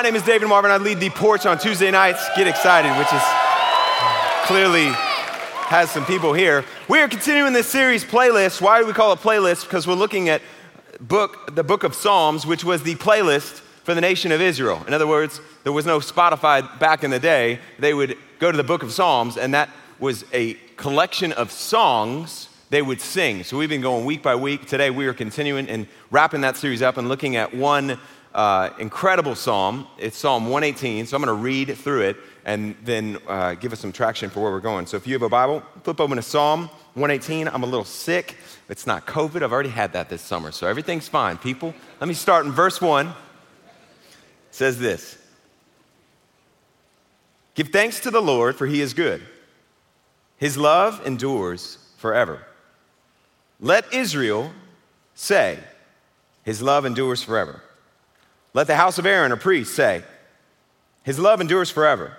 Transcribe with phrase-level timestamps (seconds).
[0.00, 0.70] My name is David Marvin.
[0.70, 2.26] I lead the porch on Tuesday nights.
[2.34, 3.22] Get excited, which is
[4.46, 4.86] clearly
[5.66, 6.64] has some people here.
[6.88, 8.62] We are continuing this series playlist.
[8.62, 9.64] Why do we call it playlist?
[9.64, 10.40] Because we're looking at
[11.02, 14.82] book, the book of Psalms, which was the playlist for the nation of Israel.
[14.88, 17.58] In other words, there was no Spotify back in the day.
[17.78, 22.48] They would go to the book of Psalms, and that was a collection of songs
[22.70, 23.44] they would sing.
[23.44, 24.64] So we've been going week by week.
[24.64, 27.98] Today we are continuing and wrapping that series up and looking at one
[28.34, 29.86] uh, incredible psalm.
[29.98, 31.06] It's Psalm 118.
[31.06, 34.40] So I'm going to read through it and then uh, give us some traction for
[34.40, 34.86] where we're going.
[34.86, 37.48] So if you have a Bible, flip open to Psalm 118.
[37.48, 38.36] I'm a little sick.
[38.68, 39.42] It's not COVID.
[39.42, 40.52] I've already had that this summer.
[40.52, 41.74] So everything's fine, people.
[42.00, 43.08] Let me start in verse 1.
[43.08, 43.14] It
[44.52, 45.18] says this
[47.54, 49.22] Give thanks to the Lord, for he is good.
[50.36, 52.46] His love endures forever.
[53.60, 54.52] Let Israel
[55.14, 55.58] say,
[56.44, 57.60] His love endures forever.
[58.52, 60.02] Let the house of Aaron, a priest, say,
[61.02, 62.16] His love endures forever.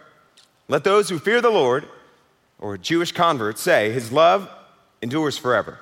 [0.68, 1.86] Let those who fear the Lord,
[2.60, 4.50] or Jewish converts, say, His love
[5.02, 5.80] endures forever.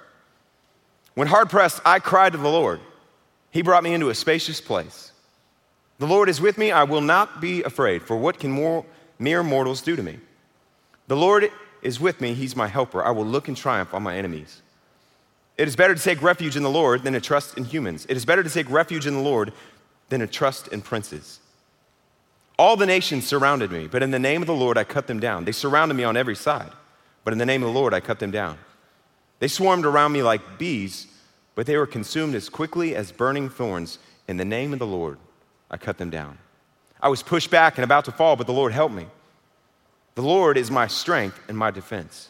[1.13, 2.79] When hard pressed, I cried to the Lord.
[3.51, 5.11] He brought me into a spacious place.
[5.97, 6.71] The Lord is with me.
[6.71, 8.85] I will not be afraid, for what can more,
[9.19, 10.17] mere mortals do to me?
[11.07, 12.33] The Lord is with me.
[12.33, 13.03] He's my helper.
[13.03, 14.61] I will look in triumph on my enemies.
[15.57, 18.05] It is better to take refuge in the Lord than to trust in humans.
[18.07, 19.51] It is better to take refuge in the Lord
[20.09, 21.39] than to trust in princes.
[22.57, 25.19] All the nations surrounded me, but in the name of the Lord I cut them
[25.19, 25.45] down.
[25.45, 26.71] They surrounded me on every side,
[27.23, 28.57] but in the name of the Lord I cut them down.
[29.39, 31.07] They swarmed around me like bees,
[31.55, 33.97] but they were consumed as quickly as burning thorns.
[34.27, 35.17] In the name of the Lord
[35.71, 36.37] I cut them down.
[37.01, 39.07] I was pushed back and about to fall, but the Lord helped me.
[40.15, 42.29] The Lord is my strength and my defense.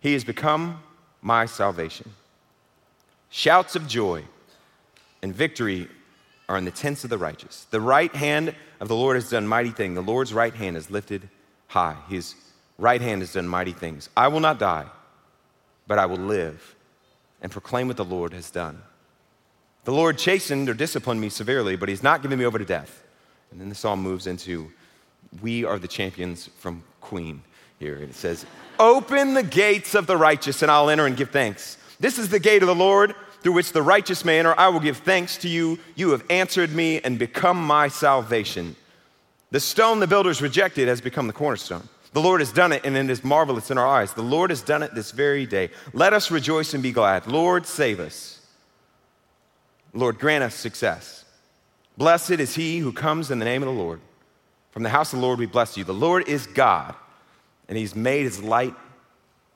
[0.00, 0.82] He has become
[1.20, 2.10] my salvation.
[3.28, 4.24] Shouts of joy
[5.22, 5.88] and victory
[6.48, 7.66] are in the tents of the righteous.
[7.70, 9.94] The right hand of the Lord has done mighty things.
[9.94, 11.28] The Lord's right hand is lifted
[11.68, 11.96] high.
[12.08, 12.34] His
[12.78, 14.08] right hand has done mighty things.
[14.16, 14.86] I will not die,
[15.86, 16.74] but I will live
[17.40, 18.82] and proclaim what the Lord has done.
[19.84, 23.02] The Lord chastened or disciplined me severely, but he's not given me over to death.
[23.50, 24.70] And then the psalm moves into,
[25.40, 27.42] We are the champions from Queen
[27.78, 27.96] here.
[27.96, 28.46] And It says,
[28.78, 31.78] Open the gates of the righteous, and I'll enter and give thanks.
[31.98, 34.80] This is the gate of the Lord through which the righteous man, or I will
[34.80, 35.78] give thanks to you.
[35.94, 38.76] You have answered me and become my salvation.
[39.50, 41.88] The stone the builders rejected has become the cornerstone.
[42.12, 44.12] The Lord has done it, and it is marvelous in our eyes.
[44.12, 45.70] The Lord has done it this very day.
[45.92, 47.26] Let us rejoice and be glad.
[47.26, 48.40] Lord, save us.
[49.94, 51.24] Lord, grant us success.
[51.98, 54.00] Blessed is he who comes in the name of the Lord.
[54.70, 55.84] From the house of the Lord, we bless you.
[55.84, 56.94] The Lord is God,
[57.68, 58.74] and he's made his light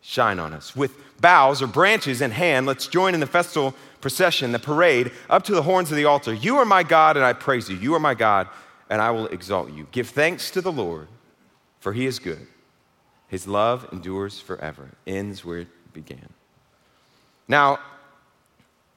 [0.06, 0.76] shine on us.
[0.76, 5.42] With boughs or branches in hand, let's join in the festival procession, the parade, up
[5.44, 6.32] to the horns of the altar.
[6.32, 7.76] You are my God, and I praise you.
[7.76, 8.48] You are my God,
[8.88, 9.88] and I will exalt you.
[9.90, 11.08] Give thanks to the Lord,
[11.80, 12.46] for he is good.
[13.26, 16.28] His love endures forever, ends where it began.
[17.48, 17.80] Now,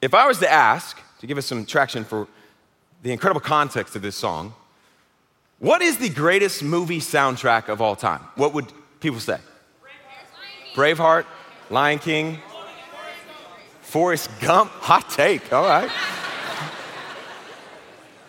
[0.03, 2.27] if I was to ask, to give us some traction for
[3.01, 4.53] the incredible context of this song,
[5.57, 8.21] what is the greatest movie soundtrack of all time?
[8.35, 9.39] What would people say?
[10.79, 11.25] Braveheart,
[11.69, 12.37] Lion King,
[13.81, 14.71] Forrest Gump.
[14.79, 15.91] Hot take, all right.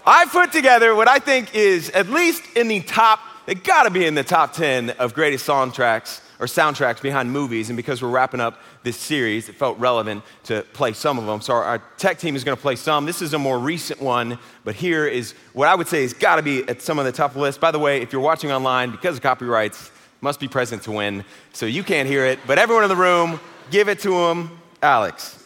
[0.05, 4.05] I put together what I think is at least in the top, it gotta be
[4.05, 7.71] in the top 10 of greatest soundtracks or soundtracks behind movies.
[7.71, 11.41] And because we're wrapping up this series, it felt relevant to play some of them.
[11.41, 13.06] So our, our tech team is gonna play some.
[13.06, 16.43] This is a more recent one, but here is what I would say has gotta
[16.43, 17.60] be at some of the top lists.
[17.60, 21.25] By the way, if you're watching online, because of copyrights, must be present to win.
[21.53, 24.50] So you can't hear it, but everyone in the room, give it to him.
[24.83, 25.36] Alex.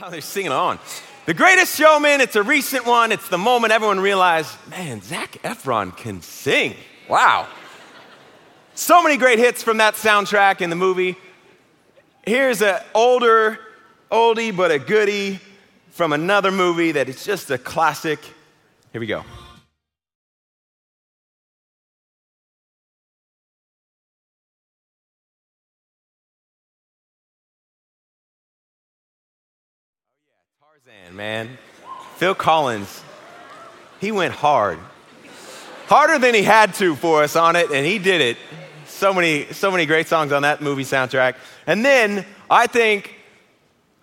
[0.00, 0.78] Oh, they're singing on.
[1.26, 3.10] The greatest showman, it's a recent one.
[3.10, 6.74] It's the moment everyone realized, man, Zac Efron can sing.
[7.08, 7.48] Wow.
[8.74, 11.16] So many great hits from that soundtrack in the movie.
[12.28, 13.58] Here's an older,
[14.12, 15.40] oldie, but a goodie
[15.92, 18.18] from another movie that is just a classic.
[18.92, 19.20] Here we go.
[19.20, 19.24] Oh,
[30.26, 31.56] yeah, Tarzan, man.
[32.16, 33.02] Phil Collins,
[34.02, 34.78] he went hard.
[35.86, 38.36] Harder than he had to for us on it, and he did it.
[38.88, 41.36] So many, so many great songs on that movie soundtrack.
[41.66, 43.14] And then I think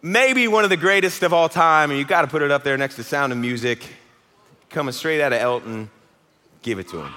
[0.02, 2.64] maybe one of the greatest of all time, and you got to put it up
[2.64, 3.86] there next to Sound of Music,
[4.70, 5.90] coming straight out of Elton.
[6.62, 7.14] Give it to him.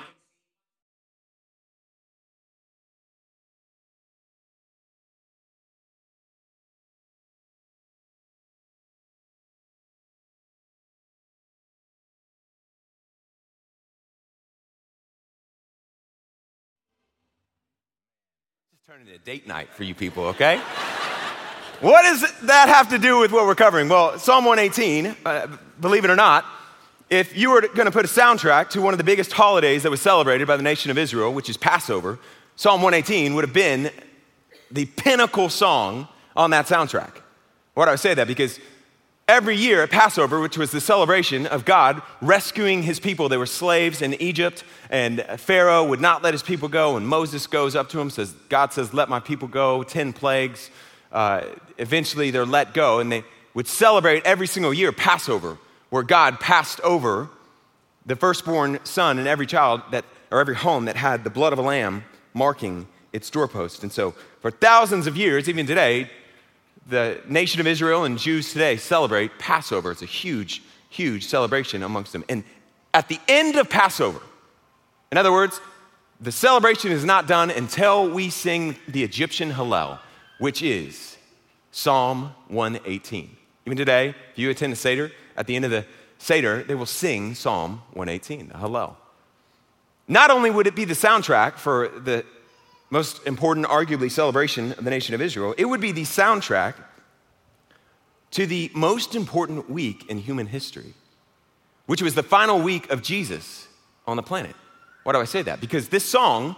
[18.89, 20.57] Turn into a date night for you people, okay?
[21.83, 23.87] what does that have to do with what we're covering?
[23.87, 25.47] Well, Psalm 118, uh,
[25.79, 26.47] believe it or not,
[27.11, 29.91] if you were going to put a soundtrack to one of the biggest holidays that
[29.91, 32.19] was celebrated by the nation of Israel, which is Passover,
[32.57, 33.91] Psalm 118 would have been
[34.71, 37.13] the pinnacle song on that soundtrack.
[37.75, 38.27] Why do I say that?
[38.27, 38.59] Because
[39.29, 43.47] every year at Passover, which was the celebration of God rescuing his people, they were
[43.47, 46.97] slaves in Egypt, and Pharaoh would not let his people go.
[46.97, 50.71] And Moses goes up to him, says, God says, Let my people go, 10 plagues.
[51.13, 51.43] Uh,
[51.77, 53.23] eventually, they're let go, and they
[53.53, 55.59] would celebrate every single year Passover,
[55.91, 57.29] where God passed over
[58.07, 61.59] the firstborn son in every child that, or every home that had the blood of
[61.59, 63.83] a lamb marking its doorpost.
[63.83, 66.09] And so, for thousands of years, even today,
[66.89, 69.91] the nation of Israel and Jews today celebrate Passover.
[69.93, 72.25] It's a huge, huge celebration amongst them.
[72.29, 72.45] And
[72.95, 74.21] at the end of Passover,
[75.13, 75.61] in other words,
[76.21, 80.01] the celebration is not done until we sing the Egyptian Hallel,
[80.39, 81.19] which is
[81.71, 83.37] Psalm 118.
[83.67, 85.85] Even today, if you attend a Seder, at the end of the
[86.17, 88.97] Seder, they will sing Psalm 118, the Hallel.
[90.09, 92.25] Not only would it be the soundtrack for the
[92.91, 96.75] most important, arguably, celebration of the nation of Israel, it would be the soundtrack
[98.31, 100.95] to the most important week in human history,
[101.87, 103.69] which was the final week of Jesus
[104.07, 104.55] on the planet.
[105.05, 105.61] Why do I say that?
[105.61, 106.57] Because this song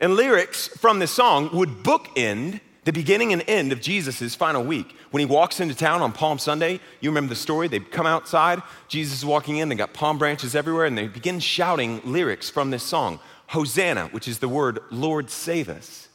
[0.00, 4.96] and lyrics from this song would bookend the beginning and end of Jesus' final week.
[5.10, 7.68] When he walks into town on Palm Sunday, you remember the story?
[7.68, 11.40] They come outside, Jesus is walking in, they got palm branches everywhere, and they begin
[11.40, 13.18] shouting lyrics from this song.
[13.50, 16.08] Hosanna, which is the word Lord save us.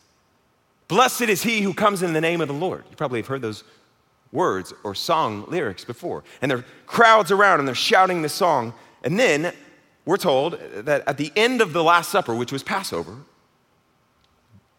[0.88, 2.86] Blessed is he who comes in the name of the Lord.
[2.90, 3.66] You probably have heard those
[4.32, 6.24] words or song lyrics before.
[6.42, 8.74] And there are crowds around and they're shouting this song.
[9.04, 9.54] And then
[10.06, 13.18] we're told that at the end of the Last Supper, which was Passover,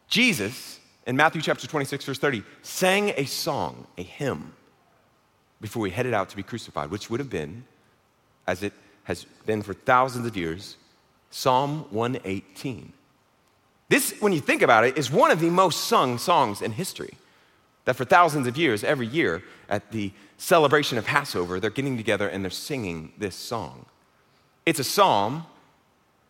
[0.08, 4.54] Jesus, in Matthew chapter 26, verse 30, sang a song, a hymn,
[5.60, 7.64] before he headed out to be crucified, which would have been,
[8.46, 8.72] as it
[9.04, 10.78] has been for thousands of years,
[11.36, 12.94] Psalm 118.
[13.90, 17.12] This, when you think about it, is one of the most sung songs in history.
[17.84, 22.26] That for thousands of years, every year at the celebration of Passover, they're getting together
[22.26, 23.84] and they're singing this song.
[24.64, 25.44] It's a psalm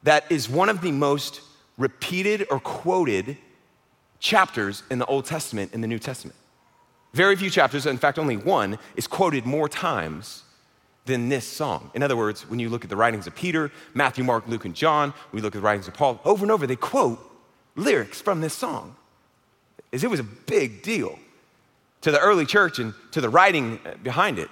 [0.02, 1.40] that is one of the most
[1.78, 3.36] repeated or quoted
[4.18, 6.36] chapters in the Old Testament and the New Testament.
[7.14, 10.42] Very few chapters, in fact, only one, is quoted more times
[11.06, 11.90] than this song.
[11.94, 14.74] In other words, when you look at the writings of Peter, Matthew, Mark, Luke, and
[14.74, 17.18] John, we look at the writings of Paul, over and over they quote
[17.76, 18.96] lyrics from this song.
[19.92, 21.18] As it was a big deal
[22.02, 24.50] to the early church and to the writing behind it.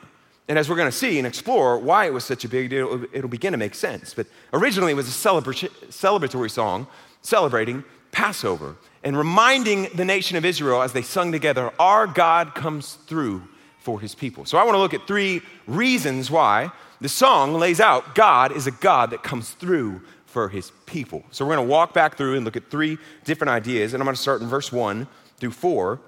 [0.48, 3.04] And as we're going to see and explore why it was such a big deal,
[3.12, 4.14] it'll begin to make sense.
[4.14, 6.86] But originally, it was a celebratory song
[7.22, 12.94] celebrating Passover and reminding the nation of Israel as they sung together, Our God comes
[13.06, 13.42] through
[13.84, 14.46] for his people.
[14.46, 16.72] So I want to look at three reasons why
[17.02, 21.22] the song lays out God is a God that comes through for his people.
[21.30, 23.92] So we're going to walk back through and look at three different ideas.
[23.92, 26.00] And I'm going to start in verse one through four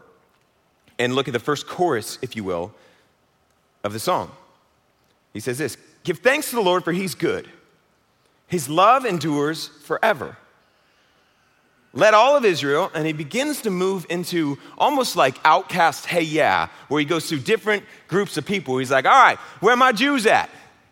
[0.99, 2.73] and look at the first chorus, if you will,
[3.85, 4.33] of the song.
[5.35, 7.47] He says this Give thanks to the Lord, for he's good.
[8.47, 10.39] His love endures forever
[11.97, 16.69] led all of Israel, and he begins to move into almost like OutKast Hey Ya,
[16.89, 18.79] where he goes through different groups of people.
[18.79, 20.51] He's like, all right, where are my Jews at?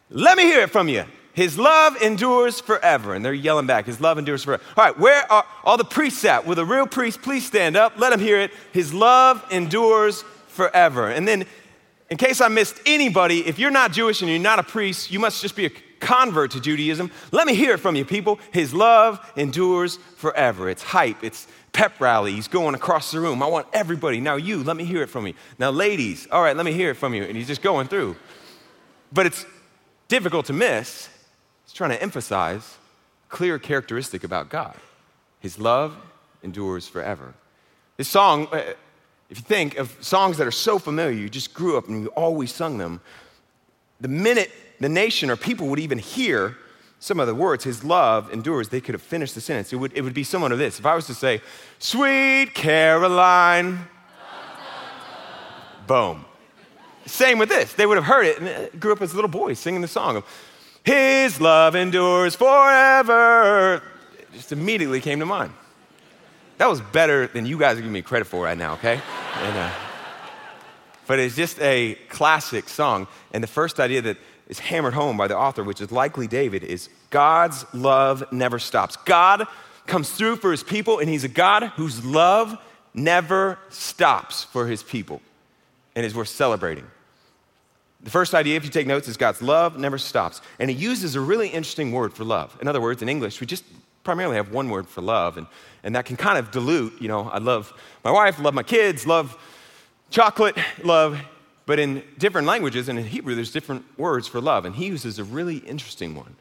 [0.08, 1.04] Let me hear it from you.
[1.34, 3.14] His love endures forever.
[3.14, 4.62] And they're yelling back, His love endures forever.
[4.76, 6.46] All right, where are all the priests at?
[6.46, 7.98] Will the real priest please stand up?
[7.98, 8.52] Let him hear it.
[8.72, 11.10] His love endures forever.
[11.10, 11.44] And then,
[12.08, 15.18] in case I missed anybody, if you're not Jewish and you're not a priest, you
[15.18, 15.70] must just be a
[16.04, 17.10] convert to Judaism.
[17.32, 18.38] Let me hear it from you, people.
[18.52, 20.68] His love endures forever.
[20.68, 22.32] It's hype, it's pep rally.
[22.32, 23.42] He's going across the room.
[23.42, 24.20] I want everybody.
[24.20, 25.34] Now, you, let me hear it from you.
[25.58, 27.24] Now, ladies, all right, let me hear it from you.
[27.24, 28.16] And he's just going through.
[29.12, 29.44] But it's
[30.08, 31.08] difficult to miss.
[31.64, 32.76] He's trying to emphasize
[33.28, 34.76] clear characteristic about God
[35.40, 35.96] His love
[36.42, 37.34] endures forever.
[37.96, 38.74] This song, uh,
[39.30, 42.08] if you think of songs that are so familiar, you just grew up and you
[42.08, 43.00] always sung them,
[44.04, 46.58] the minute the nation or people would even hear
[46.98, 49.72] some of the words, his love endures, they could have finished the sentence.
[49.72, 50.78] It would, it would be someone of this.
[50.78, 51.40] If I was to say,
[51.78, 53.78] Sweet Caroline,
[55.86, 56.26] boom.
[57.06, 57.72] Same with this.
[57.72, 60.24] They would have heard it and grew up as little boys singing the song of
[60.82, 63.76] His love endures forever.
[64.18, 65.54] It just immediately came to mind.
[66.58, 69.00] That was better than you guys are giving me credit for right now, okay?
[69.36, 69.70] And, uh,
[71.06, 73.06] but it's just a classic song.
[73.32, 74.16] And the first idea that
[74.48, 78.96] is hammered home by the author, which is likely David, is God's love never stops.
[79.04, 79.46] God
[79.86, 82.56] comes through for his people, and he's a God whose love
[82.92, 85.20] never stops for his people
[85.96, 86.86] and is worth celebrating.
[88.02, 90.42] The first idea, if you take notes, is God's love never stops.
[90.58, 92.56] And he uses a really interesting word for love.
[92.60, 93.64] In other words, in English, we just
[94.04, 95.46] primarily have one word for love, and,
[95.82, 97.72] and that can kind of dilute, you know, I love
[98.04, 99.38] my wife, love my kids, love
[100.14, 101.20] chocolate, love.
[101.66, 105.18] But in different languages and in Hebrew, there's different words for love, and he uses
[105.18, 106.36] a really interesting one.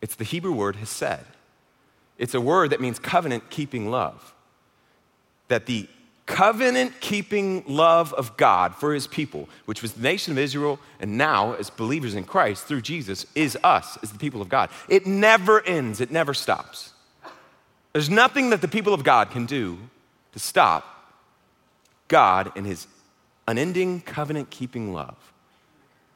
[0.00, 1.24] It's the Hebrew word hesed.
[2.18, 4.34] It's a word that means covenant keeping love.
[5.48, 5.88] That the
[6.26, 11.18] covenant keeping love of God for his people, which was the nation of Israel, and
[11.18, 14.70] now as believers in Christ through Jesus, is us, as the people of God.
[14.88, 16.92] It never ends, it never stops.
[17.92, 19.78] There's nothing that the people of God can do
[20.32, 21.12] to stop
[22.08, 22.86] God and his
[23.46, 25.16] unending covenant keeping love.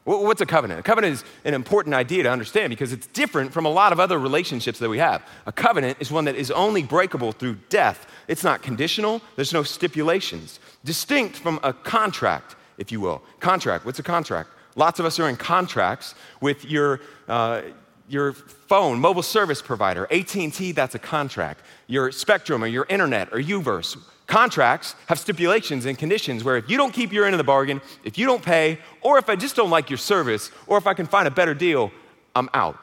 [0.08, 0.80] What's a covenant?
[0.80, 4.00] A covenant is an important idea to understand because it's different from a lot of
[4.00, 5.23] other relationships that we have.
[5.44, 8.06] A covenant is one that is only breakable through death.
[8.26, 10.61] It's not conditional, there's no stipulations.
[10.82, 13.20] Distinct from a contract, if you will.
[13.40, 14.49] Contract, what's a contract?
[14.76, 17.61] Lots of us are in contracts with your, uh,
[18.08, 20.08] your phone, mobile service provider.
[20.11, 21.61] AT&T, that's a contract.
[21.87, 26.76] Your Spectrum or your internet or U-verse Contracts have stipulations and conditions where if you
[26.76, 29.56] don't keep your end of the bargain, if you don't pay, or if I just
[29.56, 31.90] don't like your service, or if I can find a better deal,
[32.37, 32.78] I'm out.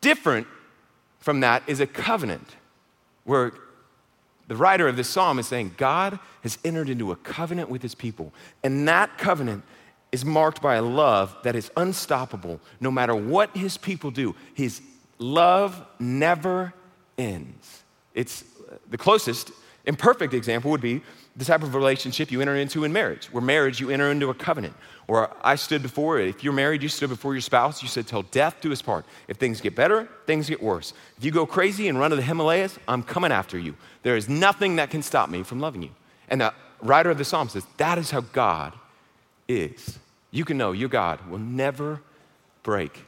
[0.00, 0.46] Different
[1.18, 2.54] from that is a covenant
[3.24, 3.52] where
[4.46, 7.96] the writer of this psalm is saying God has entered into a covenant with his
[7.96, 9.64] people, and that covenant
[10.12, 14.36] is marked by a love that is unstoppable no matter what his people do.
[14.54, 14.80] His
[15.18, 16.74] love never
[17.18, 17.82] ends.
[18.14, 18.44] It's
[18.88, 19.50] the closest
[19.90, 21.02] Imperfect example would be
[21.34, 23.26] the type of relationship you enter into in marriage.
[23.26, 24.74] Where marriage, you enter into a covenant.
[25.08, 26.28] Or I stood before, it.
[26.28, 29.04] if you're married, you stood before your spouse, you said, till death do us part.
[29.26, 30.92] If things get better, things get worse.
[31.18, 33.74] If you go crazy and run to the Himalayas, I'm coming after you.
[34.04, 35.90] There is nothing that can stop me from loving you.
[36.28, 38.72] And the writer of the psalm says, that is how God
[39.48, 39.98] is.
[40.30, 42.00] You can know your God will never
[42.62, 43.06] break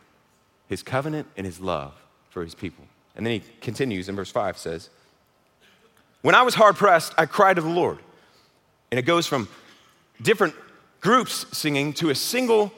[0.68, 1.94] his covenant and his love
[2.30, 2.84] for his people.
[3.14, 4.90] And then he continues in verse 5 says,
[6.22, 7.98] when I was hard pressed, I cried to the Lord.
[8.90, 9.48] And it goes from
[10.20, 10.54] different
[11.00, 12.72] groups singing to a single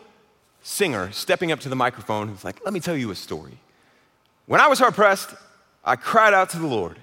[0.63, 3.59] singer stepping up to the microphone who's like, Let me tell you a story.
[4.47, 5.35] When I was hard pressed,
[5.85, 6.99] I cried out to the Lord,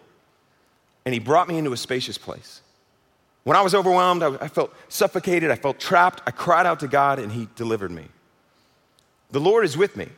[1.06, 2.62] and He brought me into a spacious place.
[3.44, 6.22] When I was overwhelmed, I, felt suffocated, I felt trapped.
[6.28, 8.06] I cried out to God, and He delivered me.
[9.32, 10.10] The Lord is with me.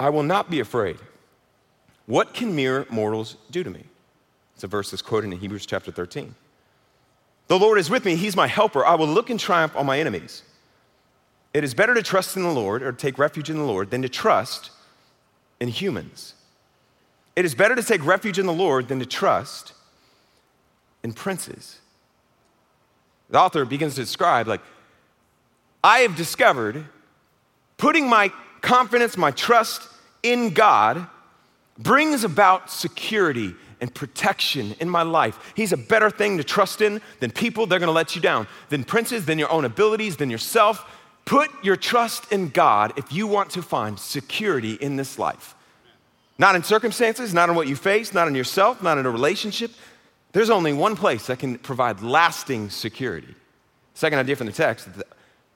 [0.00, 0.96] I will not be afraid.
[2.06, 3.84] What can mere mortals do to me?
[4.54, 6.34] It's a verse that's quoted in Hebrews chapter 13.
[7.48, 8.84] The Lord is with me, He's my helper.
[8.84, 10.42] I will look in triumph on my enemies.
[11.52, 14.02] It is better to trust in the Lord or take refuge in the Lord than
[14.02, 14.70] to trust
[15.60, 16.34] in humans.
[17.36, 19.72] It is better to take refuge in the Lord than to trust
[21.02, 21.80] in princes.
[23.30, 24.60] The author begins to describe, like,
[25.82, 26.84] I have discovered
[27.76, 29.82] putting my confidence, my trust
[30.22, 31.06] in God
[31.78, 35.52] brings about security and protection in my life.
[35.54, 38.82] He's a better thing to trust in than people, they're gonna let you down, than
[38.82, 40.90] princes, than your own abilities, than yourself.
[41.26, 45.54] Put your trust in God if you want to find security in this life.
[46.38, 49.70] Not in circumstances, not in what you face, not in yourself, not in a relationship.
[50.32, 53.34] There's only one place that can provide lasting security.
[53.92, 55.06] Second idea from the text that the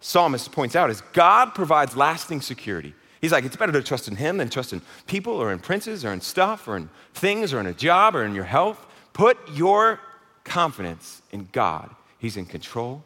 [0.01, 2.93] psalmist points out is God provides lasting security.
[3.21, 6.05] He's like, it's better to trust in him than trust in people or in princes
[6.05, 8.87] or in stuff or in things or in a job or in your health.
[9.13, 10.01] Put your
[10.45, 11.91] confidence in God.
[12.19, 13.05] He's in control,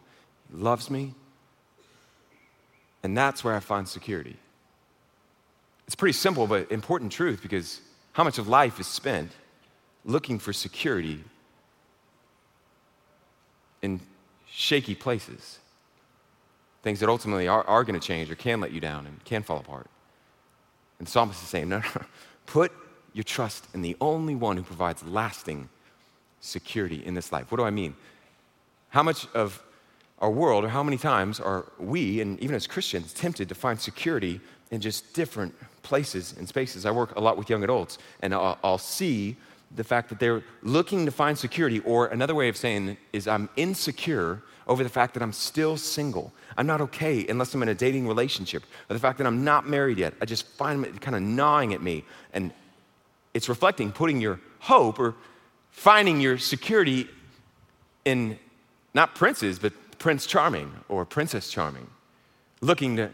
[0.50, 1.14] He loves me,
[3.02, 4.36] and that's where I find security.
[5.86, 7.80] It's pretty simple but important truth because
[8.12, 9.32] how much of life is spent
[10.04, 11.22] looking for security
[13.82, 14.00] in
[14.46, 15.58] shaky places?
[16.82, 19.42] Things that ultimately are, are going to change or can let you down and can
[19.42, 19.88] fall apart.
[21.02, 22.02] And the psalmist is saying, no, no,
[22.46, 22.70] put
[23.12, 25.68] your trust in the only one who provides lasting
[26.38, 27.50] security in this life.
[27.50, 27.96] What do I mean?
[28.90, 29.60] How much of
[30.20, 33.80] our world, or how many times are we, and even as Christians, tempted to find
[33.80, 34.40] security
[34.70, 36.86] in just different places and spaces?
[36.86, 39.34] I work a lot with young adults, and I'll, I'll see
[39.74, 43.48] the fact that they're looking to find security, or another way of saying is I'm
[43.56, 46.32] insecure over the fact that I'm still single.
[46.56, 49.68] I'm not okay unless I'm in a dating relationship, or the fact that I'm not
[49.68, 50.14] married yet.
[50.20, 52.04] I just find it kind of gnawing at me.
[52.32, 52.52] And
[53.34, 55.14] it's reflecting putting your hope or
[55.70, 57.08] finding your security
[58.04, 58.38] in
[58.94, 61.86] not princes, but Prince Charming or Princess Charming,
[62.60, 63.10] looking to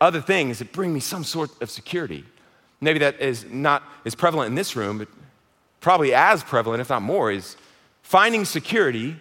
[0.00, 2.24] other things that bring me some sort of security.
[2.80, 5.08] Maybe that is not as prevalent in this room, but
[5.80, 7.56] probably as prevalent, if not more, is
[8.02, 9.16] finding security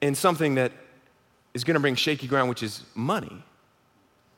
[0.00, 0.72] in something that
[1.56, 3.42] is going to bring shaky ground, which is money.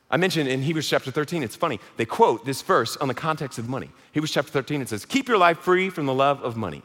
[0.09, 1.81] I mentioned in Hebrews chapter 13, it's funny.
[1.97, 3.91] They quote this verse on the context of money.
[4.13, 6.81] Hebrews chapter 13, it says, Keep your life free from the love of money.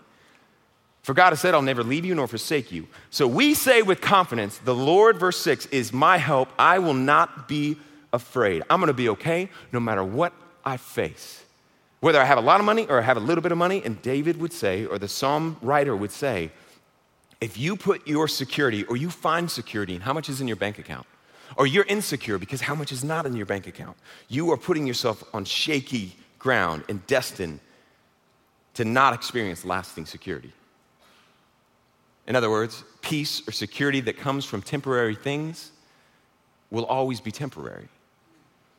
[1.02, 2.88] For God has said, I'll never leave you nor forsake you.
[3.10, 6.48] So we say with confidence, The Lord, verse 6, is my help.
[6.58, 7.76] I will not be
[8.12, 8.64] afraid.
[8.68, 10.32] I'm going to be okay no matter what
[10.64, 11.44] I face.
[12.00, 13.82] Whether I have a lot of money or I have a little bit of money,
[13.84, 16.50] and David would say, or the psalm writer would say,
[17.40, 20.56] if you put your security or you find security in how much is in your
[20.56, 21.06] bank account,
[21.56, 23.96] or you're insecure because how much is not in your bank account,
[24.28, 27.60] you are putting yourself on shaky ground and destined
[28.74, 30.52] to not experience lasting security.
[32.26, 35.70] In other words, peace or security that comes from temporary things
[36.70, 37.88] will always be temporary.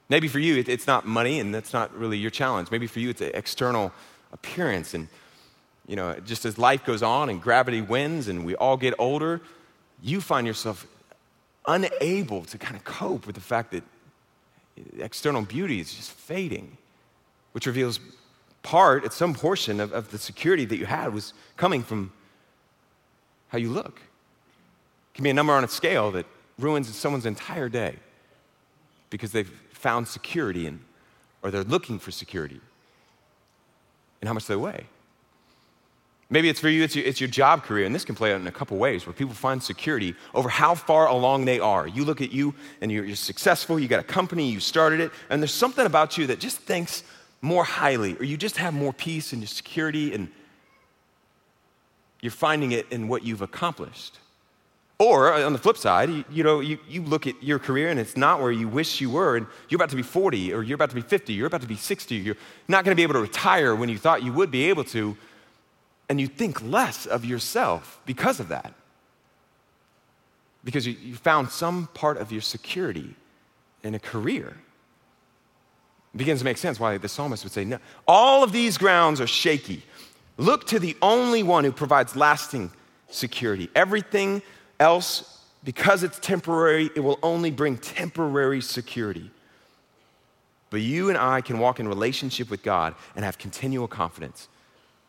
[0.09, 2.69] Maybe for you, it's not money, and that's not really your challenge.
[2.69, 3.91] Maybe for you, it's an external
[4.33, 4.93] appearance.
[4.93, 5.07] And,
[5.87, 9.41] you know, just as life goes on and gravity wins and we all get older,
[10.01, 10.87] you find yourself
[11.67, 13.83] unable to kind of cope with the fact that
[14.99, 16.77] external beauty is just fading,
[17.53, 17.99] which reveals
[18.63, 22.11] part, at some portion of, of the security that you had was coming from
[23.49, 24.01] how you look.
[25.13, 26.25] It can be a number on a scale that
[26.57, 27.95] ruins someone's entire day
[29.09, 30.79] because they've found security in,
[31.43, 32.59] or they're looking for security
[34.19, 34.85] and how much they weigh.
[36.29, 38.41] Maybe it's for you, it's your, it's your, job career, and this can play out
[38.41, 41.87] in a couple ways where people find security over how far along they are.
[41.87, 45.11] You look at you and you're, you're successful, you got a company, you started it,
[45.29, 47.03] and there's something about you that just thinks
[47.41, 50.29] more highly, or you just have more peace and your security, and
[52.21, 54.17] you're finding it in what you've accomplished.
[54.97, 57.99] Or on the flip side, you, you, know, you, you look at your career and
[57.99, 60.75] it's not where you wish you were, and you're about to be 40, or you're
[60.75, 63.13] about to be 50, you're about to be 60, you're not going to be able
[63.13, 65.15] to retire when you thought you would be able to,
[66.09, 68.73] and you think less of yourself because of that.
[70.63, 73.15] Because you, you found some part of your security
[73.83, 74.57] in a career.
[76.13, 79.19] It begins to make sense why the psalmist would say, no, all of these grounds
[79.19, 79.83] are shaky.
[80.37, 82.71] Look to the only one who provides lasting
[83.09, 83.69] security.
[83.75, 84.41] Everything
[84.79, 89.29] else, because it's temporary, it will only bring temporary security.
[90.69, 94.47] But you and I can walk in relationship with God and have continual confidence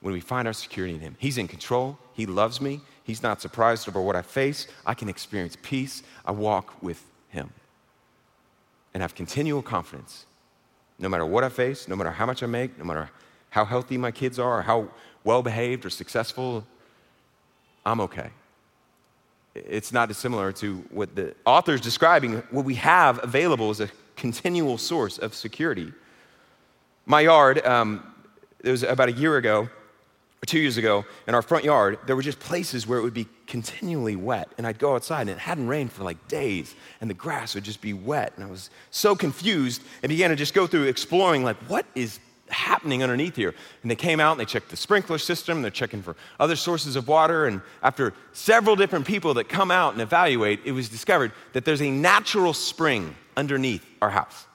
[0.06, 1.16] when we find our security in Him.
[1.18, 4.68] He's in control, He loves me, He's not surprised over what I face.
[4.86, 6.04] I can experience peace.
[6.24, 7.50] I walk with Him
[8.94, 10.26] and have continual confidence
[11.00, 13.10] no matter what I face, no matter how much I make, no matter
[13.50, 14.88] how healthy my kids are, or how
[15.24, 16.64] well behaved or successful,
[17.84, 18.30] I'm okay
[19.56, 22.34] it's not dissimilar to what the author is describing.
[22.50, 25.92] What we have available is a continual source of security.
[27.06, 28.14] My yard, um,
[28.62, 29.68] it was about a year ago,
[30.46, 33.28] two years ago, in our front yard, there were just places where it would be
[33.46, 34.48] continually wet.
[34.58, 37.64] And I'd go outside and it hadn't rained for like days, and the grass would
[37.64, 38.32] just be wet.
[38.36, 42.20] And I was so confused and began to just go through exploring, like, what is
[42.48, 43.54] happening underneath here.
[43.82, 46.96] And they came out and they checked the sprinkler system, they're checking for other sources
[46.96, 47.46] of water.
[47.46, 51.82] And after several different people that come out and evaluate, it was discovered that there's
[51.82, 54.46] a natural spring underneath our house.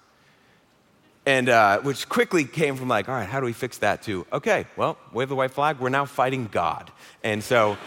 [1.26, 4.26] And uh, which quickly came from like, all right, how do we fix that too?
[4.34, 6.92] Okay, well, wave the white flag, we're now fighting God.
[7.24, 7.78] And so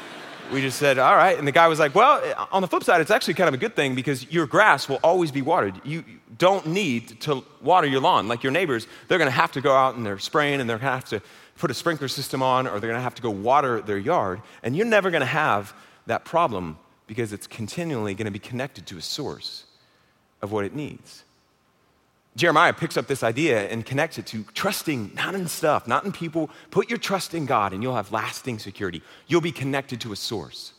[0.53, 1.37] we just said, all right.
[1.37, 3.59] And the guy was like, well, on the flip side, it's actually kind of a
[3.59, 5.81] good thing because your grass will always be watered.
[5.85, 6.05] You
[6.38, 8.29] don't need to water your lawn.
[8.29, 10.79] Like your neighbors, they're going to have to go out and they're spraying and they're
[10.79, 11.23] going to have to
[11.57, 14.42] put a sprinkler system on or they're going to have to go water their yard.
[14.62, 15.75] And you're never going to have
[16.07, 19.64] that problem because it's continually going to be connected to a source
[20.42, 21.24] of what it needs.
[22.37, 26.12] Jeremiah picks up this idea and connects it to trusting not in stuff, not in
[26.12, 26.51] people.
[26.70, 29.03] Put your trust in God and you'll have lasting security.
[29.29, 30.73] You'll be connected to a source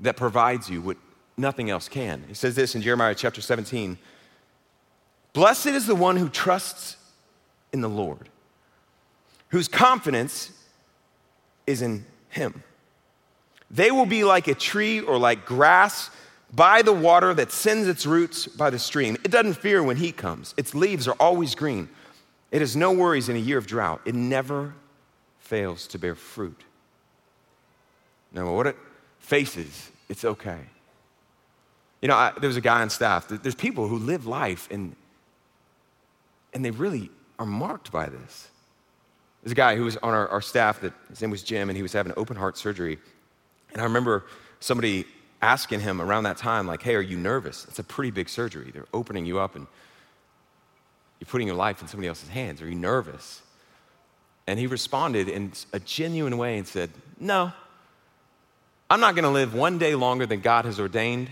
[0.00, 0.96] that provides you what
[1.36, 2.24] nothing else can.
[2.26, 3.98] He says this in Jeremiah chapter 17
[5.32, 6.96] Blessed is the one who trusts
[7.72, 8.28] in the Lord,
[9.48, 10.52] whose confidence
[11.66, 12.62] is in him.
[13.70, 16.10] They will be like a tree or like grass
[16.54, 19.16] by the water that sends its roots by the stream.
[19.24, 21.88] It doesn't fear when heat comes, its leaves are always green.
[22.50, 24.00] It has no worries in a year of drought.
[24.04, 24.74] It never
[25.40, 26.62] fails to bear fruit.
[28.32, 28.76] No matter what it
[29.18, 30.60] faces, it's okay.
[32.00, 33.26] You know, I, there was a guy on staff.
[33.28, 34.94] There's people who live life and,
[36.52, 38.48] and they really are marked by this.
[39.42, 41.76] There's a guy who was on our, our staff that his name was Jim, and
[41.76, 42.98] he was having open heart surgery.
[43.72, 44.24] And I remember
[44.60, 45.06] somebody
[45.44, 47.66] asking him around that time, like, hey, are you nervous?
[47.68, 48.70] It's a pretty big surgery.
[48.72, 49.66] They're opening you up and
[51.20, 52.62] you're putting your life in somebody else's hands.
[52.62, 53.42] Are you nervous?
[54.46, 57.52] And he responded in a genuine way and said, no,
[58.88, 61.28] I'm not going to live one day longer than God has ordained,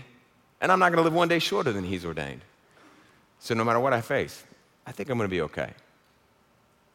[0.61, 2.41] and I'm not going to live one day shorter than He's ordained.
[3.39, 4.43] So no matter what I face,
[4.85, 5.71] I think I'm going to be okay.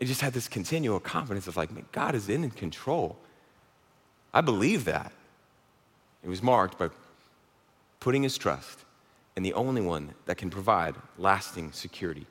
[0.01, 3.17] It just had this continual confidence of like, man, God is in control.
[4.33, 5.13] I believe that.
[6.25, 6.89] It was marked by
[8.01, 8.85] putting his trust
[9.37, 12.27] in the only one that can provide lasting security.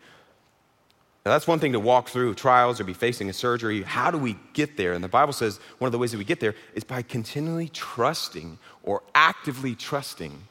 [1.25, 3.83] Now, that's one thing to walk through trials or be facing a surgery.
[3.83, 4.93] How do we get there?
[4.93, 7.67] And the Bible says one of the ways that we get there is by continually
[7.69, 10.41] trusting or actively trusting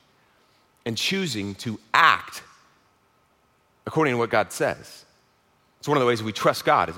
[0.84, 2.42] and choosing to act
[3.86, 5.06] according to what God says.
[5.78, 6.96] It's one of the ways we trust God is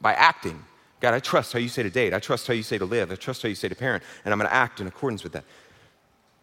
[0.00, 0.62] by acting.
[1.00, 2.12] God, I trust how you say to date.
[2.12, 3.10] I trust how you say to live.
[3.10, 5.32] I trust how you say to parent, and I'm going to act in accordance with
[5.32, 5.44] that.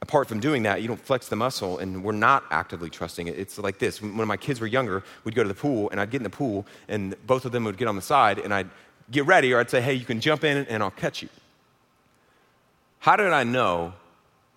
[0.01, 3.37] Apart from doing that, you don't flex the muscle, and we're not actively trusting it.
[3.37, 4.01] It's like this.
[4.01, 6.29] When my kids were younger, we'd go to the pool, and I'd get in the
[6.29, 8.69] pool, and both of them would get on the side, and I'd
[9.11, 11.29] get ready, or I'd say, hey, you can jump in, and I'll catch you.
[12.99, 13.93] How did I know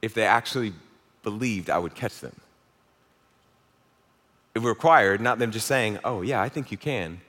[0.00, 0.72] if they actually
[1.22, 2.34] believed I would catch them?
[4.54, 7.20] it required not them just saying, oh, yeah, I think you can,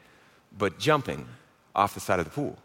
[0.58, 1.28] but jumping
[1.75, 2.58] off the side of the pool.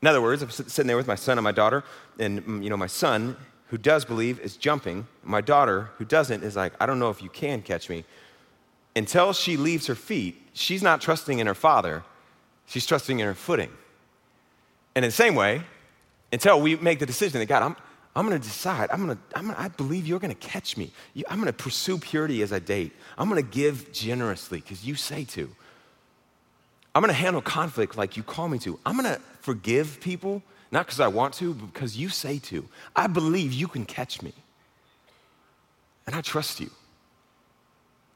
[0.00, 1.84] In other words, I'm sitting there with my son and my daughter,
[2.18, 3.36] and mm, you know, my son,
[3.68, 5.06] who does believe, is jumping.
[5.22, 8.04] My daughter, who doesn't, is like, I don't know if you can catch me.
[8.96, 12.02] Until she leaves her feet, she's not trusting in her father,
[12.66, 13.70] she's trusting in her footing.
[14.94, 15.62] And in the same way,
[16.32, 17.76] until we make the decision that God, I'm,
[18.16, 18.90] I'm going to decide.
[18.90, 20.90] I'm going to, I believe you're going to catch me.
[21.28, 22.92] I'm going to pursue purity as I date.
[23.16, 25.48] I'm going to give generously because you say to.
[26.94, 28.80] I'm going to handle conflict like you call me to.
[28.84, 32.68] I'm going to forgive people, not because I want to, but because you say to.
[32.94, 34.32] I believe you can catch me.
[36.06, 36.70] And I trust you.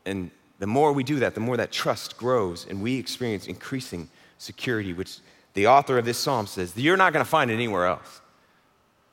[0.04, 4.08] And the more we do that, the more that trust grows and we experience increasing
[4.38, 5.18] security, which
[5.54, 8.22] the author of this psalm says you're not going to find it anywhere else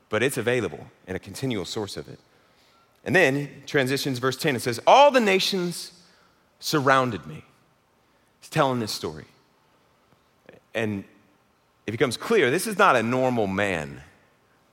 [0.09, 2.19] but it's available and a continual source of it.
[3.05, 5.93] And then transitions verse 10, it says, All the nations
[6.59, 7.45] surrounded me.
[8.41, 9.25] He's telling this story.
[10.73, 11.03] And
[11.89, 14.03] it becomes clear this is not a normal man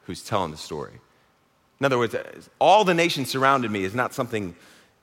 [0.05, 0.93] who's telling the story.
[1.81, 2.15] In other words,
[2.59, 4.55] all the nations surrounded me is not something,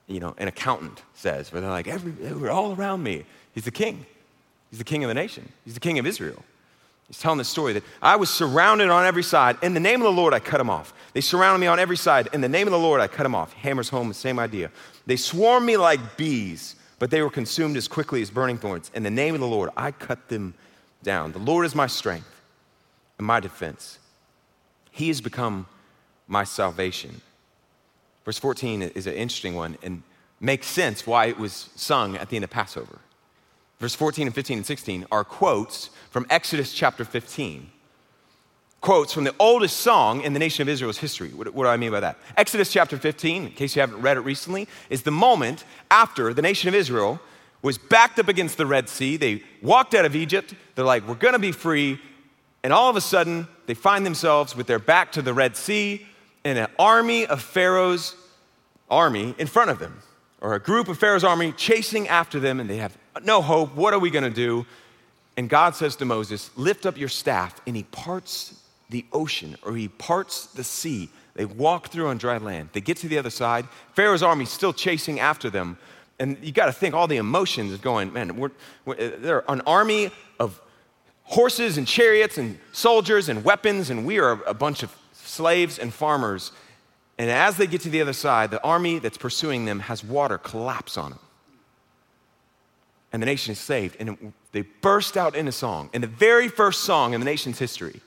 [0.06, 3.24] you know, an accountant says, where they're like, Every, they were all around me.
[3.52, 4.06] He's the king.
[4.70, 5.50] He's the king of the nation.
[5.64, 6.44] He's the king of Israel.
[7.08, 9.56] He's telling the story that I was surrounded on every side.
[9.60, 10.94] In the name of the Lord, I cut them off.
[11.14, 12.28] They surrounded me on every side.
[12.32, 13.52] In the name of the Lord, I cut them off.
[13.54, 14.70] Hammers home the same idea.
[15.06, 18.92] They swarmed me like bees, but they were consumed as quickly as burning thorns.
[18.94, 20.54] In the name of the Lord, I cut them
[21.04, 21.32] down.
[21.32, 22.42] The Lord is my strength
[23.18, 23.98] and my defense.
[24.90, 25.66] He has become
[26.26, 27.20] my salvation.
[28.24, 30.02] Verse 14 is an interesting one and
[30.40, 32.98] makes sense why it was sung at the end of Passover.
[33.78, 37.70] Verse 14 and 15 and 16 are quotes from Exodus chapter 15.
[38.80, 41.30] Quotes from the oldest song in the nation of Israel's history.
[41.30, 42.18] What, what, do I mean by that?
[42.36, 46.42] Exodus chapter 15, in case you haven't read it recently, is the moment after the
[46.42, 47.20] nation of Israel
[47.64, 49.16] was backed up against the Red Sea.
[49.16, 50.52] They walked out of Egypt.
[50.74, 51.98] They're like, we're going to be free.
[52.62, 56.06] And all of a sudden, they find themselves with their back to the Red Sea
[56.44, 58.16] and an army of Pharaoh's
[58.90, 60.02] army in front of them,
[60.42, 63.74] or a group of Pharaoh's army chasing after them, and they have no hope.
[63.74, 64.66] What are we going to do?
[65.38, 67.58] And God says to Moses, Lift up your staff.
[67.66, 71.08] And he parts the ocean or he parts the sea.
[71.34, 72.68] They walk through on dry land.
[72.74, 73.66] They get to the other side.
[73.94, 75.78] Pharaoh's army still chasing after them.
[76.18, 78.50] And you got to think all the emotions of going, man, we're,
[78.84, 80.60] we're, they're an army of
[81.24, 85.92] horses and chariots and soldiers and weapons, and we are a bunch of slaves and
[85.92, 86.52] farmers.
[87.18, 90.38] And as they get to the other side, the army that's pursuing them has water
[90.38, 91.20] collapse on them
[93.14, 93.96] and the nation is saved.
[94.00, 95.88] And they burst out in a song.
[95.94, 98.00] And the very first song in the nation's history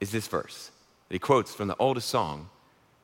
[0.00, 0.70] is this verse
[1.08, 2.50] that he quotes from the oldest song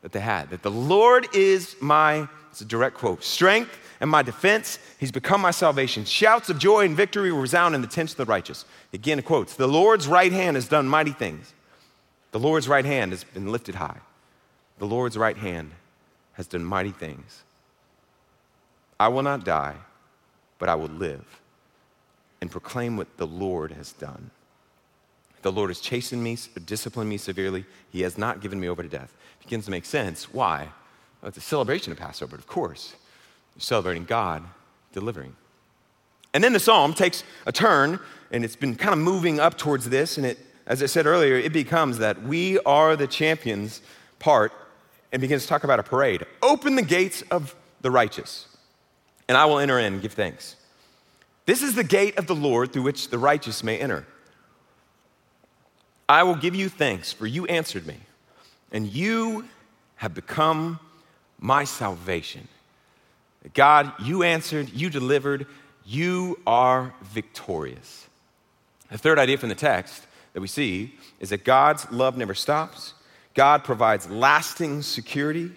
[0.03, 4.23] that they had that the Lord is my, it's a direct quote, strength and my
[4.23, 4.79] defense.
[4.99, 6.05] He's become my salvation.
[6.05, 8.65] Shouts of joy and victory will resound in the tents of the righteous.
[8.93, 11.53] Again, quotes, the Lord's right hand has done mighty things.
[12.33, 13.99] The Lord's right hand has been lifted high.
[14.79, 15.73] The Lord's right hand
[16.35, 17.43] has done mighty things.
[18.99, 19.77] I will not die
[20.61, 21.41] but I will live
[22.41, 24.31] and proclaim what the Lord has done.
[25.43, 27.65] The Lord has chastened me, disciplined me severely.
[27.91, 29.15] He has not given me over to death.
[29.41, 30.33] It begins to make sense.
[30.33, 30.69] Why?
[31.21, 32.95] Well, it's a celebration of Passover, of course.
[33.55, 34.45] You're celebrating God
[34.93, 35.35] delivering.
[36.33, 37.99] And then the psalm takes a turn,
[38.31, 40.17] and it's been kind of moving up towards this.
[40.17, 43.83] And it, as I said earlier, it becomes that we are the champions
[44.19, 44.53] part
[45.13, 46.25] and begins to talk about a parade.
[46.43, 48.47] Open the gates of the righteous
[49.31, 50.57] and I will enter in and give thanks.
[51.47, 54.05] This is the gate of the Lord through which the righteous may enter.
[56.11, 57.97] I will give you thanks, for you answered me.
[58.73, 59.45] and you
[59.97, 60.79] have become
[61.39, 62.49] my salvation.
[63.55, 65.47] God, you answered, you delivered,
[65.85, 68.07] you are victorious.
[68.91, 72.95] The third idea from the text that we see is that God's love never stops,
[73.35, 75.53] God provides lasting security,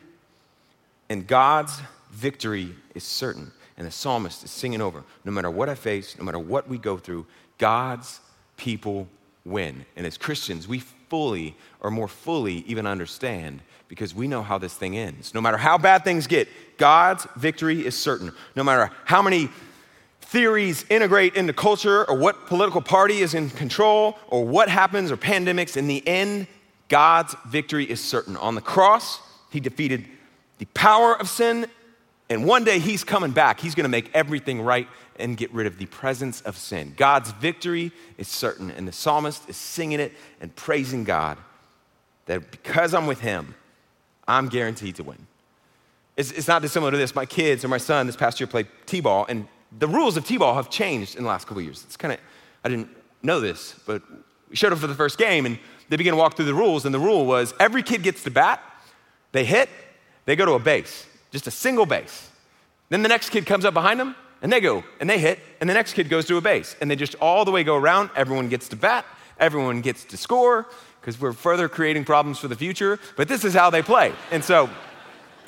[1.09, 3.51] and God's victory is certain.
[3.75, 6.77] And the psalmist is singing over no matter what I face, no matter what we
[6.77, 7.25] go through,
[7.57, 8.19] God's
[8.55, 9.07] people
[9.45, 9.86] win.
[9.95, 14.73] And as Christians, we fully or more fully even understand because we know how this
[14.73, 15.34] thing ends.
[15.34, 18.32] No matter how bad things get, God's victory is certain.
[18.56, 19.49] No matter how many
[20.21, 25.17] theories integrate into culture or what political party is in control or what happens or
[25.17, 26.47] pandemics, in the end,
[26.89, 28.36] God's victory is certain.
[28.38, 29.19] On the cross,
[29.51, 30.06] he defeated
[30.58, 31.67] the power of sin,
[32.33, 33.59] and one day he's coming back.
[33.59, 36.93] He's going to make everything right and get rid of the presence of sin.
[36.97, 41.37] God's victory is certain, and the psalmist is singing it and praising God
[42.25, 43.53] that because I'm with him,
[44.27, 45.27] I'm guaranteed to win.
[46.15, 47.13] It's, it's not dissimilar to this.
[47.13, 50.25] My kids or my son this past year played T ball, and the rules of
[50.25, 51.83] T ball have changed in the last couple years.
[51.85, 52.19] It's kind of,
[52.63, 52.89] I didn't
[53.21, 54.01] know this, but
[54.49, 56.85] we showed up for the first game, and they began to walk through the rules,
[56.85, 58.59] and the rule was every kid gets to bat,
[59.33, 59.69] they hit,
[60.25, 62.29] they go to a base, just a single base.
[62.89, 65.69] Then the next kid comes up behind them, and they go, and they hit, and
[65.69, 68.11] the next kid goes to a base, and they just all the way go around.
[68.15, 69.05] Everyone gets to bat,
[69.39, 70.67] everyone gets to score,
[71.01, 74.13] because we're further creating problems for the future, but this is how they play.
[74.31, 74.69] And so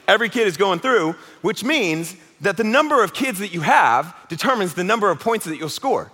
[0.07, 4.13] every kid is going through, which means that the number of kids that you have
[4.27, 6.11] determines the number of points that you'll score.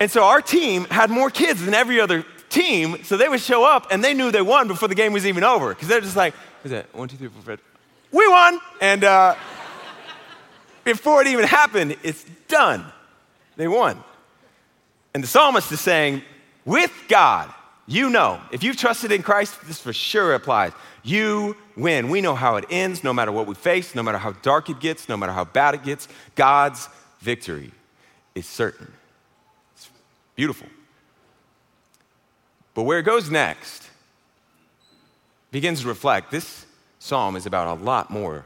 [0.00, 3.64] And so our team had more kids than every other team, so they would show
[3.64, 5.68] up and they knew they won before the game was even over.
[5.70, 7.60] Because they're just like, is that one, two, three, four, five?
[8.12, 8.60] We won!
[8.80, 9.34] And uh,
[10.84, 12.84] before it even happened, it's done.
[13.56, 14.02] They won.
[15.14, 16.22] And the psalmist is saying,
[16.64, 17.52] with God,
[17.86, 20.72] you know, if you've trusted in Christ, this for sure applies.
[21.02, 22.10] You win.
[22.10, 24.80] We know how it ends, no matter what we face, no matter how dark it
[24.80, 26.08] gets, no matter how bad it gets.
[26.34, 26.88] God's
[27.20, 27.70] victory
[28.34, 28.92] is certain.
[29.76, 29.88] It's
[30.34, 30.66] beautiful.
[32.74, 33.88] But where it goes next
[35.50, 36.65] begins to reflect this
[37.06, 38.44] psalm is about a lot more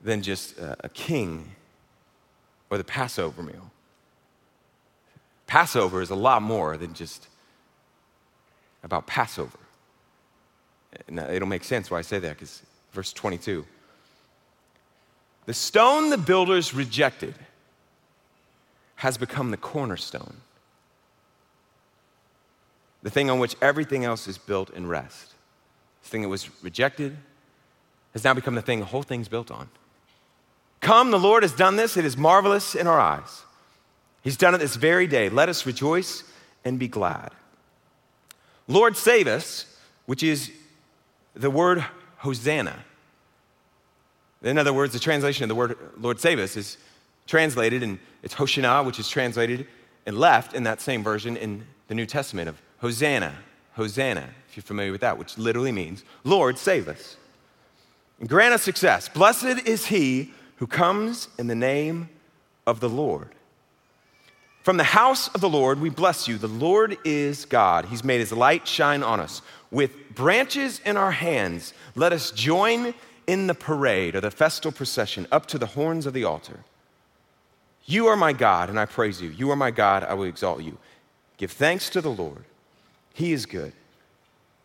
[0.00, 1.52] than just a king
[2.70, 3.70] or the Passover meal.
[5.46, 7.28] Passover is a lot more than just
[8.82, 9.58] about Passover.
[11.08, 13.66] Now, it'll make sense why I say that because verse 22.
[15.46, 17.34] The stone the builders rejected
[18.96, 20.36] has become the cornerstone,
[23.02, 25.34] the thing on which everything else is built and rests.
[26.02, 27.16] The thing that was rejected
[28.12, 29.68] has now become the thing the whole thing's built on.
[30.80, 31.96] Come, the Lord has done this.
[31.96, 33.42] It is marvelous in our eyes.
[34.22, 35.28] He's done it this very day.
[35.28, 36.24] Let us rejoice
[36.64, 37.30] and be glad.
[38.68, 39.66] Lord, save us,
[40.06, 40.50] which is
[41.34, 41.84] the word
[42.18, 42.84] Hosanna.
[44.42, 46.78] In other words, the translation of the word Lord, save us is
[47.26, 49.66] translated, and it's Hoshana, which is translated
[50.06, 53.34] and left in that same version in the New Testament of Hosanna,
[53.72, 57.16] Hosanna, if you're familiar with that, which literally means Lord, save us.
[58.20, 59.08] And grant us success.
[59.08, 62.10] Blessed is he who comes in the name
[62.66, 63.30] of the Lord.
[64.62, 66.36] From the house of the Lord, we bless you.
[66.36, 67.86] The Lord is God.
[67.86, 69.40] He's made his light shine on us.
[69.70, 72.92] With branches in our hands, let us join
[73.26, 76.60] in the parade or the festal procession up to the horns of the altar.
[77.86, 79.30] You are my God, and I praise you.
[79.30, 80.76] You are my God, I will exalt you.
[81.38, 82.44] Give thanks to the Lord.
[83.14, 83.72] He is good.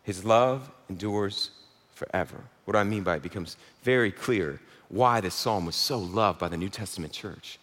[0.02, 1.50] His love endures
[1.96, 2.36] forever.
[2.64, 6.38] What do I mean by it becomes very clear why this psalm was so loved
[6.38, 7.58] by the New Testament church.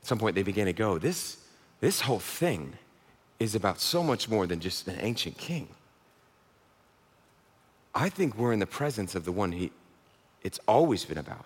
[0.00, 1.38] At some point, they began to go, This
[1.80, 2.78] this whole thing
[3.38, 5.68] is about so much more than just an ancient king.
[7.94, 9.70] I think we're in the presence of the one he,
[10.42, 11.44] it's always been about.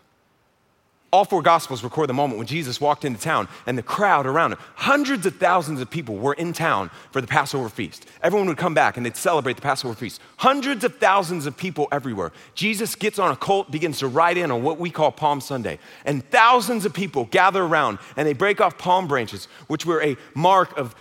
[1.11, 4.53] All four Gospels record the moment when Jesus walked into town and the crowd around
[4.53, 8.07] him, hundreds of thousands of people were in town for the Passover feast.
[8.23, 10.21] Everyone would come back and they'd celebrate the Passover feast.
[10.37, 12.31] Hundreds of thousands of people everywhere.
[12.55, 15.79] Jesus gets on a colt, begins to ride in on what we call Palm Sunday.
[16.05, 20.15] And thousands of people gather around and they break off palm branches, which were a
[20.35, 20.95] mark of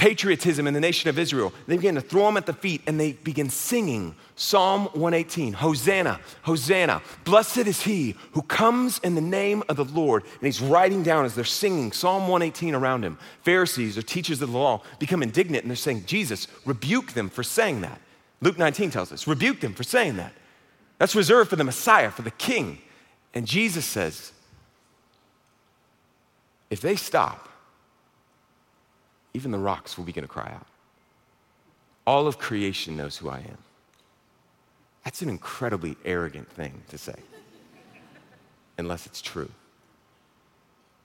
[0.00, 1.52] patriotism in the nation of Israel.
[1.66, 6.18] They begin to throw them at the feet and they begin singing Psalm 118 Hosanna,
[6.40, 7.02] Hosanna.
[7.24, 10.22] Blessed is he who comes in the name of the Lord.
[10.22, 13.18] And he's writing down as they're singing Psalm 118 around him.
[13.42, 17.42] Pharisees or teachers of the law become indignant and they're saying, Jesus, rebuke them for
[17.42, 18.00] saying that.
[18.40, 20.32] Luke 19 tells us, rebuke them for saying that.
[20.96, 22.78] That's reserved for the Messiah, for the King.
[23.34, 24.32] And Jesus says,
[26.70, 27.49] if they stop,
[29.34, 30.66] even the rocks will begin to cry out.
[32.06, 33.58] All of creation knows who I am.
[35.04, 37.14] That's an incredibly arrogant thing to say,
[38.78, 39.48] unless it's true.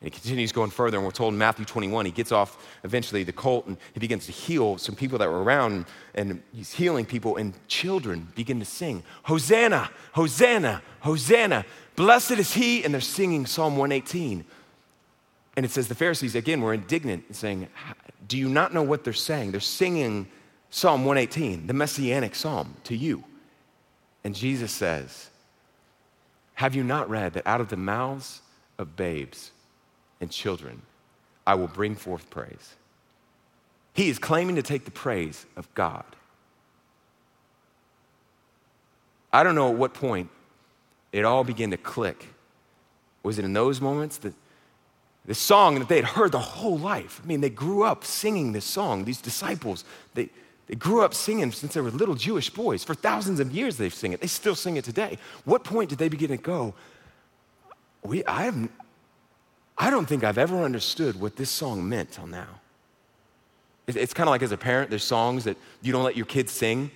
[0.02, 3.24] And he continues going further, and we're told in Matthew 21, he gets off eventually
[3.24, 7.06] the colt and he begins to heal some people that were around, and he's healing
[7.06, 11.66] people, and children begin to sing, Hosanna, Hosanna, Hosanna.
[11.96, 14.44] Blessed is he, and they're singing Psalm 118.
[15.56, 17.68] And it says the Pharisees, again, were indignant, saying,
[18.28, 19.52] Do you not know what they're saying?
[19.52, 20.28] They're singing
[20.70, 23.24] Psalm 118, the messianic psalm, to you.
[24.24, 25.30] And Jesus says,
[26.56, 28.42] Have you not read that out of the mouths
[28.78, 29.52] of babes
[30.20, 30.82] and children
[31.48, 32.76] I will bring forth praise?
[33.94, 36.04] He is claiming to take the praise of God.
[39.32, 40.30] I don't know at what point
[41.14, 42.28] it all began to click.
[43.24, 44.34] Was it in those moments that
[45.26, 47.20] this song that they had heard the whole life?
[47.24, 49.06] I mean, they grew up singing this song.
[49.06, 49.84] These disciples,
[50.14, 50.30] they,
[50.68, 52.84] they grew up singing since they were little Jewish boys.
[52.84, 54.22] For thousands of years they've sung it.
[54.22, 55.18] They still sing it today.
[55.44, 56.74] What point did they begin to go,
[58.04, 58.52] we, I,
[59.78, 62.62] I don't think I've ever understood what this song meant till now.
[63.88, 66.52] It's kind of like as a parent, there's songs that you don't let your kids
[66.52, 66.90] sing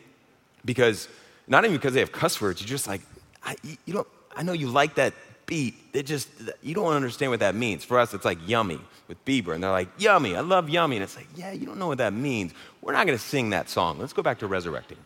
[0.65, 1.08] because,
[1.48, 3.02] not even because they have cuss words, you're just like,
[3.44, 5.13] I, you know, I know you like that
[5.49, 5.75] beat.
[5.91, 6.29] It just,
[6.62, 7.83] you don't understand what that means.
[7.83, 9.55] For us, it's like yummy with Bieber.
[9.55, 10.95] And they're like, yummy, I love yummy.
[10.97, 12.53] And it's like, yeah, you don't know what that means.
[12.81, 13.97] We're not going to sing that song.
[13.99, 14.99] Let's go back to resurrecting.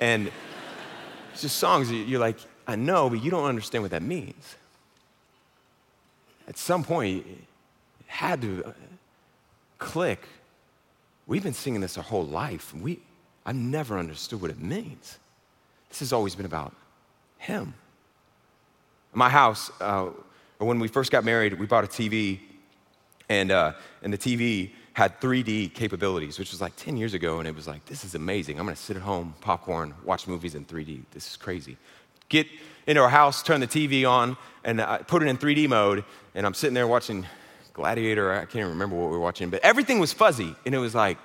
[0.00, 0.32] And
[1.32, 4.56] it's just songs you're like, I know, but you don't understand what that means.
[6.48, 7.44] At some point, it
[8.06, 8.72] had to uh,
[9.78, 10.26] click.
[11.26, 12.74] We've been singing this our whole life.
[12.74, 12.98] We,
[13.44, 15.18] I've never understood what it means.
[15.90, 16.74] This has always been about
[17.38, 17.74] Him.
[19.12, 20.10] My house, uh,
[20.58, 22.40] when we first got married, we bought a TV,
[23.28, 27.48] and, uh, and the TV had 3D capabilities, which was like 10 years ago, and
[27.48, 28.58] it was like, this is amazing.
[28.58, 31.02] I'm gonna sit at home, popcorn, watch movies in 3D.
[31.12, 31.76] This is crazy.
[32.28, 32.46] Get
[32.86, 36.46] into our house, turn the TV on, and I put it in 3D mode, and
[36.46, 37.26] I'm sitting there watching
[37.72, 38.32] Gladiator.
[38.32, 40.94] I can't even remember what we were watching, but everything was fuzzy, and it was
[40.94, 41.18] like,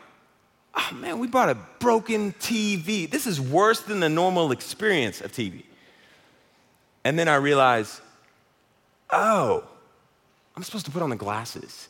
[0.76, 3.10] oh man, we bought a broken TV.
[3.10, 5.64] This is worse than the normal experience of TV.
[7.06, 8.02] And then I realized,
[9.12, 9.64] oh,
[10.56, 11.88] I'm supposed to put on the glasses.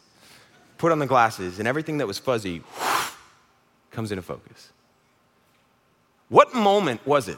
[0.78, 3.12] Put on the glasses, and everything that was fuzzy whoosh,
[3.91, 4.73] comes into focus.
[6.28, 7.38] What moment was it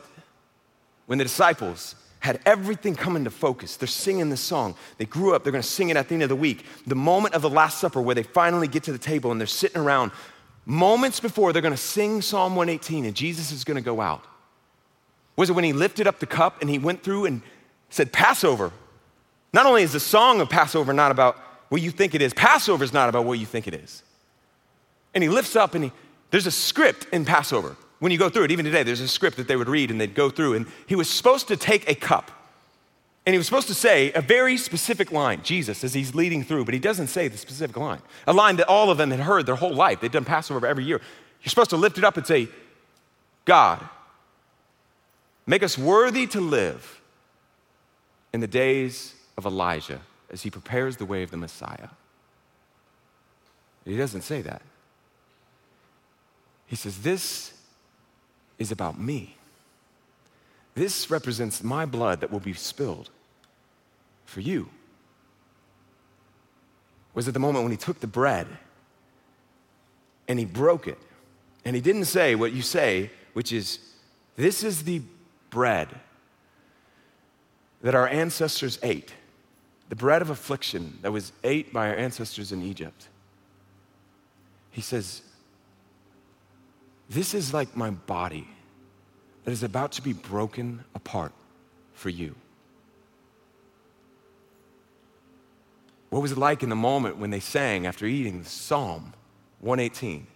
[1.05, 3.77] when the disciples had everything come into focus?
[3.77, 4.73] They're singing this song.
[4.97, 6.65] They grew up, they're gonna sing it at the end of the week.
[6.87, 9.45] The moment of the Last Supper where they finally get to the table and they're
[9.45, 10.11] sitting around,
[10.65, 14.23] moments before they're gonna sing Psalm 118 and Jesus is gonna go out.
[15.35, 17.43] Was it when he lifted up the cup and he went through and
[17.89, 18.71] said Passover.
[19.53, 21.37] Not only is the song of Passover not about
[21.69, 24.03] what you think it is, Passover is not about what you think it is.
[25.13, 25.91] And he lifts up and he,
[26.31, 27.75] there's a script in Passover.
[27.99, 29.99] When you go through it, even today, there's a script that they would read and
[29.99, 30.53] they'd go through.
[30.53, 32.31] And he was supposed to take a cup
[33.27, 36.63] and he was supposed to say a very specific line, Jesus, as he's leading through,
[36.63, 38.01] but he doesn't say the specific line.
[38.25, 39.99] A line that all of them had heard their whole life.
[39.99, 41.01] They'd done Passover every year.
[41.41, 42.47] You're supposed to lift it up and say,
[43.43, 43.85] God,
[45.45, 46.96] make us worthy to live
[48.37, 51.89] in the days of Elijah as he prepares the way of the Messiah.
[53.83, 54.61] He doesn't say that.
[56.67, 57.51] He says, This
[58.59, 59.35] is about me.
[60.75, 63.09] This represents my blood that will be spilled
[64.25, 64.69] for you.
[67.15, 68.45] Was it the moment when he took the bread
[70.27, 70.99] and he broke it?
[71.65, 73.79] And he didn't say what you say, which is,
[74.35, 75.01] This is the
[75.49, 75.89] bread
[77.81, 79.13] that our ancestors ate,
[79.89, 83.07] the bread of affliction that was ate by our ancestors in Egypt.
[84.71, 85.21] He says,
[87.09, 88.47] This is like my body
[89.43, 91.31] that is about to be broken apart
[91.93, 92.35] for you.
[96.09, 99.13] What was it like in the moment when they sang after eating Psalm
[99.59, 100.27] 118?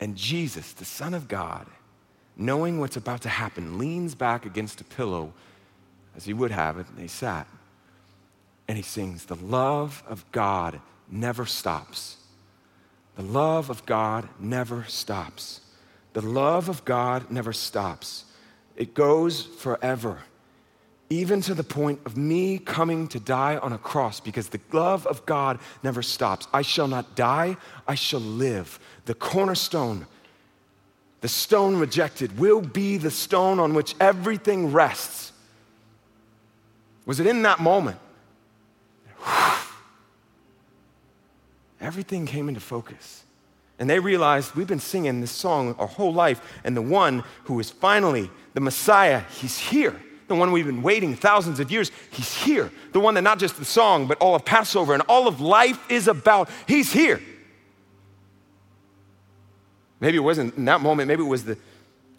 [0.00, 1.66] And Jesus, the Son of God,
[2.36, 5.32] knowing what's about to happen, leans back against a pillow
[6.16, 7.46] as he would have it, and they sat.
[8.68, 12.16] And he sings, The love of God never stops.
[13.16, 15.60] The love of God never stops.
[16.14, 18.24] The love of God never stops.
[18.76, 20.18] It goes forever,
[21.10, 25.06] even to the point of me coming to die on a cross, because the love
[25.06, 26.48] of God never stops.
[26.52, 27.56] I shall not die,
[27.86, 28.78] I shall live.
[29.04, 30.06] The cornerstone,
[31.20, 35.31] the stone rejected, will be the stone on which everything rests.
[37.06, 37.98] Was it in that moment?
[41.80, 43.24] Everything came into focus.
[43.78, 47.58] And they realized we've been singing this song our whole life, and the one who
[47.58, 50.00] is finally the Messiah, he's here.
[50.28, 52.70] The one we've been waiting thousands of years, he's here.
[52.92, 55.78] The one that not just the song, but all of Passover and all of life
[55.90, 57.20] is about, he's here.
[59.98, 61.58] Maybe it wasn't in that moment, maybe it was the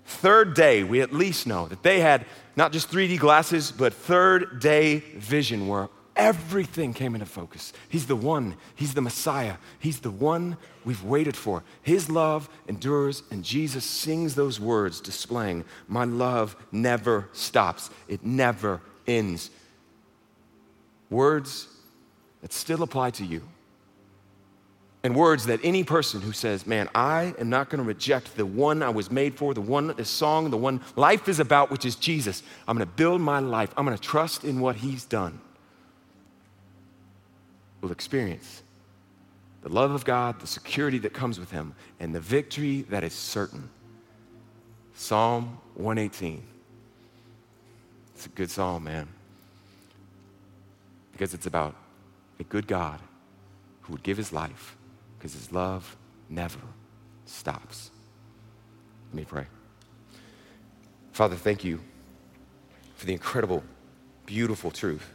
[0.05, 2.25] third day, we at least know that they had
[2.55, 7.73] not just 3D glasses, but third day vision where everything came into focus.
[7.89, 11.63] He's the one, He's the Messiah, He's the one we've waited for.
[11.81, 18.81] His love endures, and Jesus sings those words, displaying, My love never stops, it never
[19.07, 19.49] ends.
[21.09, 21.67] Words
[22.41, 23.41] that still apply to you
[25.03, 28.45] and words that any person who says, Man, I am not going to reject the
[28.45, 31.85] one I was made for, the one, the song, the one life is about, which
[31.85, 32.41] is Jesus.
[32.67, 33.73] I'm going to build my life.
[33.75, 35.39] I'm going to trust in what he's done.
[37.81, 38.63] Will experience
[39.61, 43.13] the love of God, the security that comes with him, and the victory that is
[43.13, 43.69] certain.
[44.95, 46.43] Psalm 118.
[48.15, 49.07] It's a good psalm, man.
[51.11, 51.75] Because it's about
[52.39, 52.99] a good God
[53.81, 54.77] who would give his life
[55.24, 55.95] because his love
[56.28, 56.59] never
[57.26, 57.91] stops.
[59.09, 59.45] Let me pray.
[61.13, 61.80] Father, thank you
[62.95, 63.63] for the incredible,
[64.26, 65.09] beautiful truth.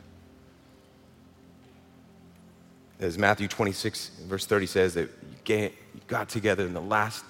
[2.99, 5.11] As Matthew 26, verse 30 says, that
[5.47, 5.71] you
[6.07, 7.23] got together in the last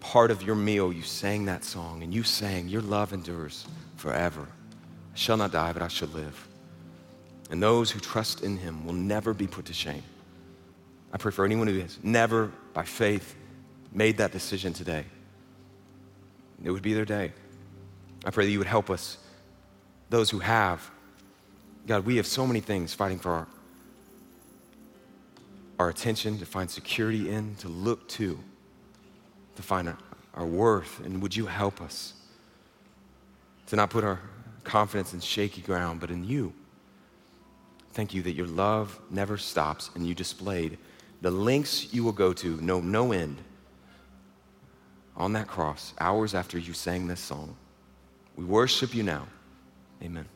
[0.00, 3.66] part of your meal, you sang that song, and you sang, Your love endures
[3.96, 4.46] forever.
[5.14, 6.48] I shall not die, but I shall live.
[7.50, 10.02] And those who trust in him will never be put to shame.
[11.12, 13.36] I pray for anyone who has never, by faith,
[13.92, 15.04] made that decision today.
[16.64, 17.32] It would be their day.
[18.24, 19.18] I pray that you would help us,
[20.08, 20.90] those who have.
[21.86, 23.48] God, we have so many things fighting for our,
[25.78, 28.38] our attention, to find security in, to look to,
[29.56, 29.98] to find our,
[30.34, 31.00] our worth.
[31.00, 32.14] And would you help us
[33.66, 34.20] to not put our
[34.64, 36.52] confidence in shaky ground, but in you?
[37.92, 40.78] Thank you that your love never stops and you displayed
[41.22, 43.38] the lengths you will go to know no end
[45.16, 47.56] on that cross, hours after you sang this song.
[48.36, 49.28] We worship you now.
[50.02, 50.26] Amen.